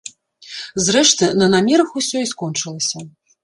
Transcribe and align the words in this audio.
Зрэшты, 0.85 1.29
на 1.43 1.51
намерах 1.57 1.95
усё 2.03 2.17
і 2.25 2.31
скончылася. 2.33 3.09